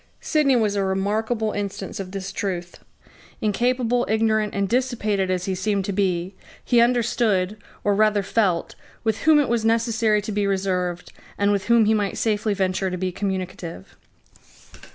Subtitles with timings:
[0.19, 2.79] Sidney was a remarkable instance of this truth.
[3.39, 6.33] Incapable, ignorant, and dissipated as he seemed to be,
[6.65, 11.65] he understood, or rather felt, with whom it was necessary to be reserved, and with
[11.65, 13.95] whom he might safely venture to be communicative.